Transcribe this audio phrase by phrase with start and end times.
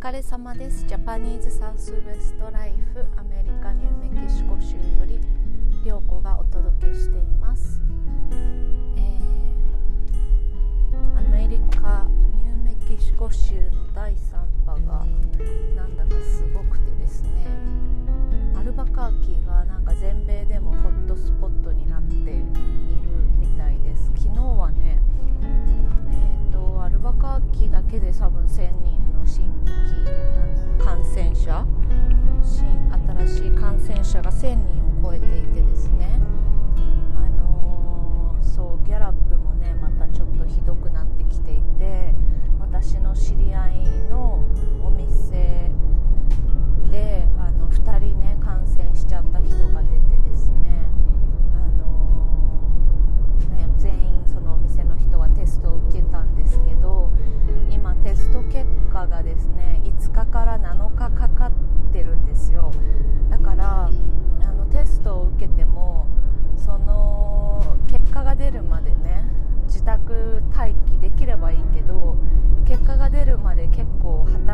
[0.00, 0.86] 疲れ様です。
[0.86, 5.20] ジャパニーズサウスウエストライフアメリカニューメキシコ州より
[5.84, 7.82] 涼子がお届けしています、
[8.32, 14.16] えー、アメリカニューメキシコ州の第3
[14.64, 15.04] 波が
[15.76, 16.39] なんだかす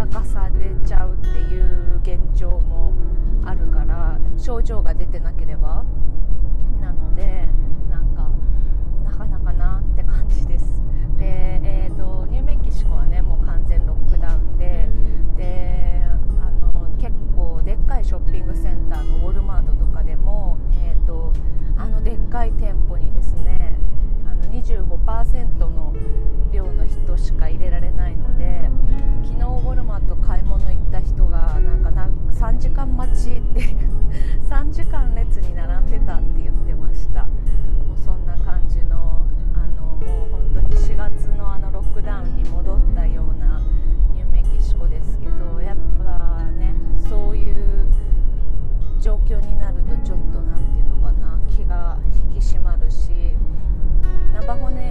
[0.00, 2.94] らかされちゃうっていう現状も
[3.44, 5.84] あるから症状が出てなければ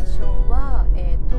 [0.10, 1.36] ションは、えーと、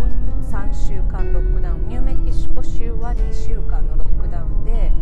[0.47, 4.93] 3週間ロックダウンニューメキシコ州は2週間のロックダウンで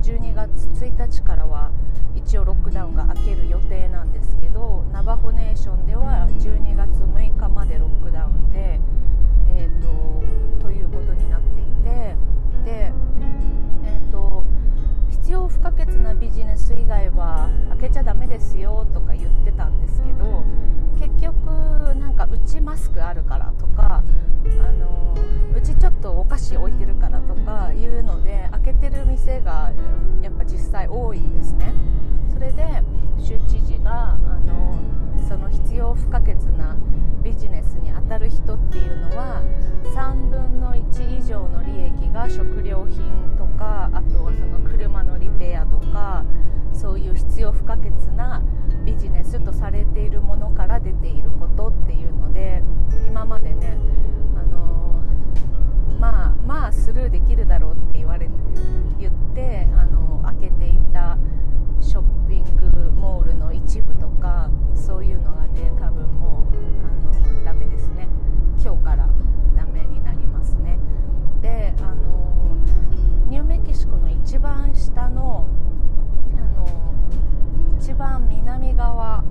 [0.00, 1.72] 12月1日からは
[2.14, 8.78] 一応ロックダウンが明ける予定なんですけどナバホネーションでは12月6日までロックダウンで、
[9.48, 9.82] えー
[10.60, 12.14] と、ということになっていて
[12.64, 14.44] で、えーと、
[15.10, 19.15] 必要不可欠なビジネス以外は開けちゃダメですよとか
[22.66, 24.02] マスクあるからとか
[24.44, 25.14] あの
[25.56, 29.70] うちちょっとお菓子置いてるからとかいうので開けてる店が
[30.20, 31.72] やっぱ実際多いんですね。
[32.32, 32.82] それで
[33.18, 34.74] 州知事があの
[35.28, 36.76] その必要不可欠な
[37.22, 39.42] ビジネスに当たる人っていうのは
[39.94, 42.98] 3分の1以上の利益が食料品
[43.38, 46.24] とかあとはその車のリペアとか
[46.72, 48.42] そういう必要不可欠な
[48.84, 51.55] ビジネスとされているものから出ていること。
[78.16, 79.22] 番南側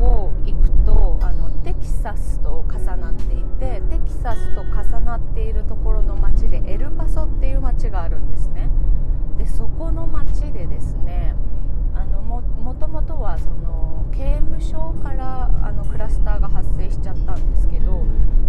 [0.00, 8.70] を行くとあのテキサスと重なっていてテキサスと重なっているところの町でエルパソっていう町があるんですね。
[9.38, 11.34] でそこの町でですね
[11.94, 18.04] あのももともとはその刑務所からあのクラスターが発生しちゃったんですけど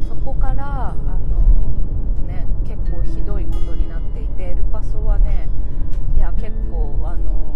[0.07, 5.49] そこからあの、ね、結構ひどいことになっていてエルパソはね
[6.15, 7.48] いや結構あの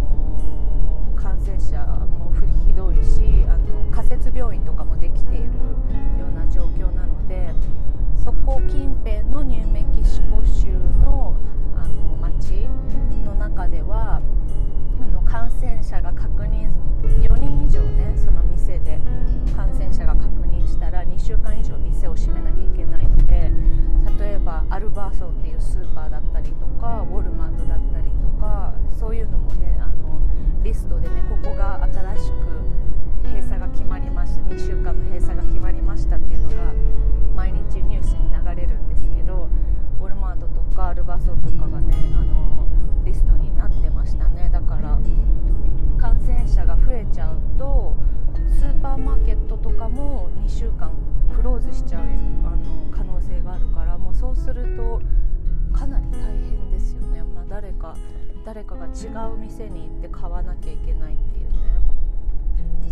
[57.83, 57.97] か
[58.45, 61.57] 誰かが違う店に行って買わなきゃいけないっていうね。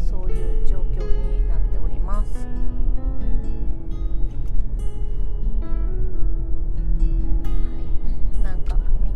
[0.09, 2.45] そういう状況になっております。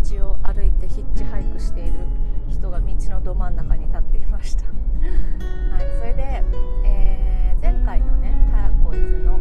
[0.08, 1.94] 道を歩いてヒッチハイクしている
[2.48, 4.64] 人が道のど真ん中に立っていました。
[4.66, 4.72] はい、
[6.00, 6.44] それで、
[6.86, 9.40] えー、前回のねターコイズの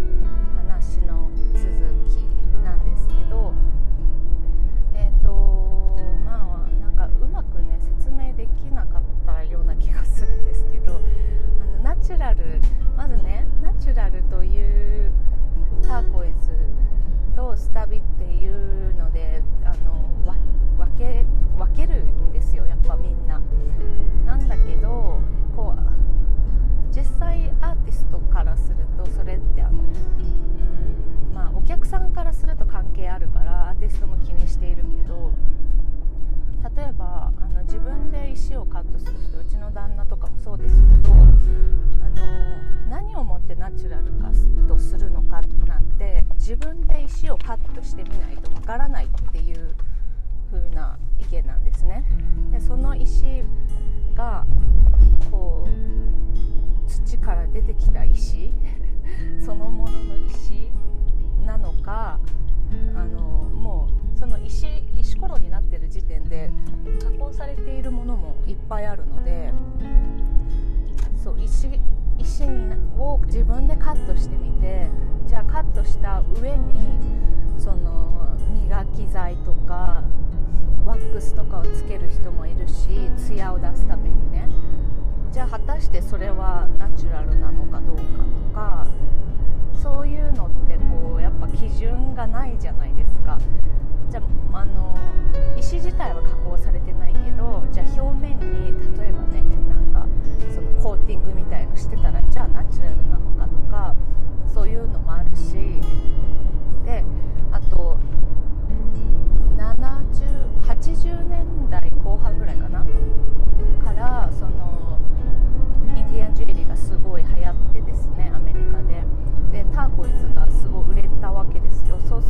[68.94, 69.52] あるので
[71.22, 71.68] そう石
[72.18, 72.44] 石
[72.96, 74.88] を自分でカットしてみて
[75.26, 76.98] じゃあカットした上に
[77.58, 80.04] その磨き剤とか
[80.84, 84.48] ワックスとかをつける人もいるしツヤを出すためにね。
[85.32, 88.02] じゃあ果たしてそれはナチュラルなのかどうか。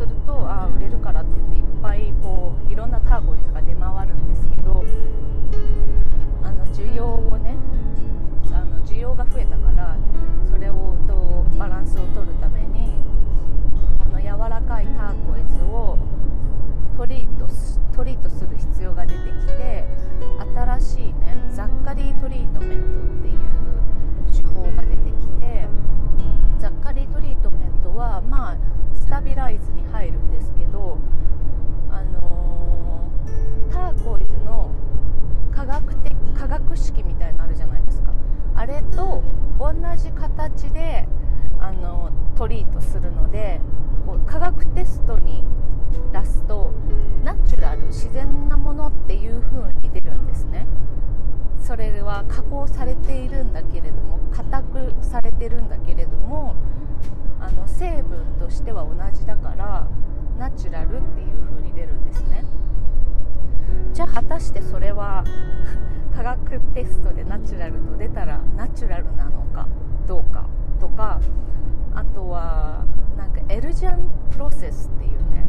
[0.04, 4.84] するとあ売れるからって言っていっぱいこういろんなターゴイズが出回るんですけど
[6.42, 7.56] あの需要をね
[8.52, 9.96] あの需要が増えたから
[10.50, 12.92] それをとバランスを取るために
[13.98, 15.96] この柔らかいターコイズを
[16.96, 17.48] トリート
[17.96, 19.86] トリートする必要が出てきて
[20.54, 22.73] 新しいねざっかりトリートメント
[51.74, 56.54] それは加工されているんだけれども固くされてるんだけれども
[57.40, 59.88] あの成分としては同じだから
[60.38, 62.44] ナチュラルっていう風に出るんですね。
[63.92, 65.24] じゃあ果たしてそれは
[66.14, 69.66] 科学テストでナチュラルと出たらナチュラルなのか
[70.06, 70.44] どうか
[70.78, 71.20] とか
[71.92, 72.84] あとは
[73.18, 75.44] なんかエルジャンプロセスっていうね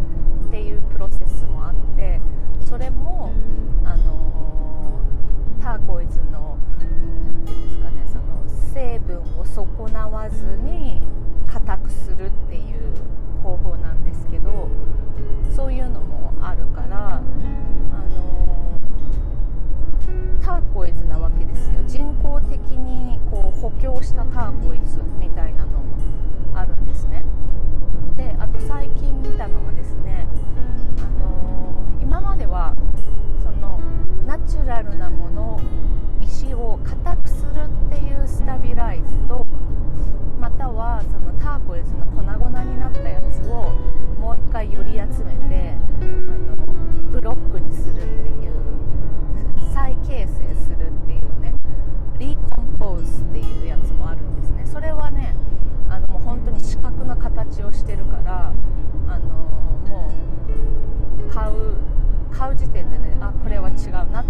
[0.48, 2.20] っていうプロセスもあって
[2.62, 3.32] それも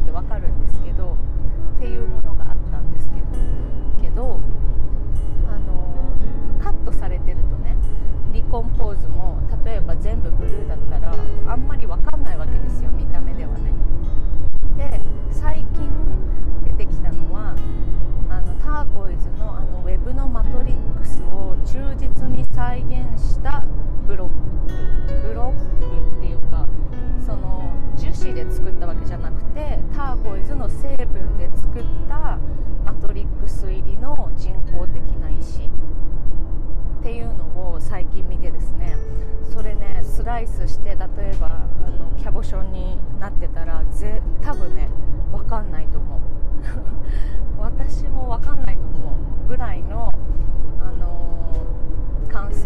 [0.02, 1.18] って分かるんですけど
[1.78, 3.25] っていうものがあったんですけど
[4.02, 4.40] けど、
[5.50, 5.96] あの、
[6.64, 7.75] カットされてるとね
[8.34, 11.16] 離婚ポーズも例えば全部ブルーだったら
[11.48, 12.75] あんまり分かんないわけです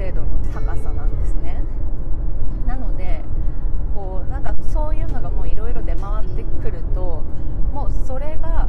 [0.09, 1.63] 程度の高さなんですね。
[2.65, 3.21] なので
[3.93, 7.23] こうなんかそういうのがもういろいろ出回ってくると
[7.73, 8.67] もうそれが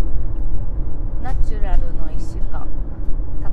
[1.22, 2.66] ナチュラルの石か。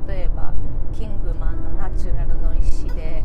[0.06, 0.54] 例えば
[0.92, 3.24] キングマンのナチュラルの石で、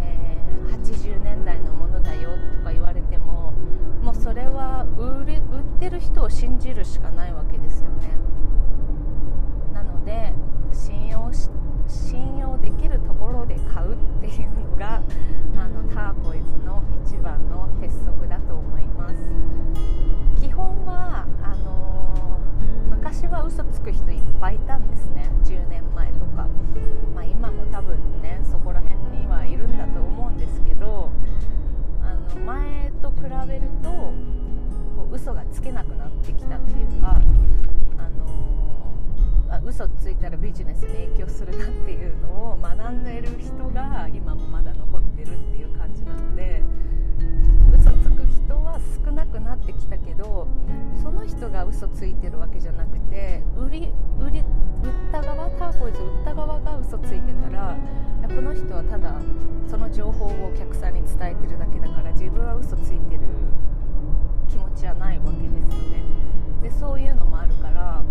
[0.00, 3.52] えー、80年代のものだよとか言われても
[4.02, 8.10] もうそれは売り売ってる人を信じるしかないわけですよね。
[9.72, 10.32] なので
[10.72, 11.48] 信用し
[11.88, 12.33] 信
[40.64, 46.62] ネスに影響するなっていうのを学んでる人が今もまだ残ってるっていう感じなので
[47.72, 50.48] 嘘つく人は少なくなってきたけど
[51.02, 54.46] その人が嘘ついてるわけじゃなくて売り売り売っ
[55.12, 57.76] た側ターコイズ売った側が嘘ついてたら
[58.22, 59.20] この人はただ
[59.68, 63.20] その情報をお客さんに伝えてるだけだから自分は嘘ついてる
[64.48, 66.02] 気持ちはないわけですよね。
[66.62, 68.02] でそういうのもあるから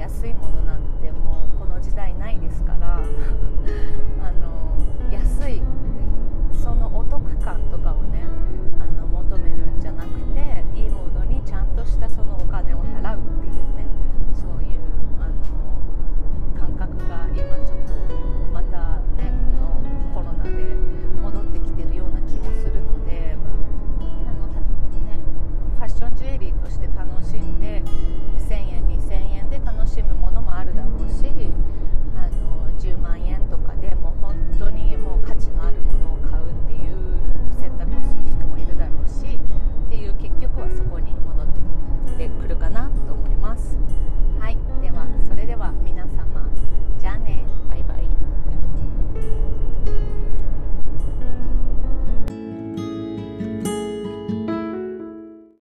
[0.00, 3.00] 安いものなんてもうこの時代ないですから。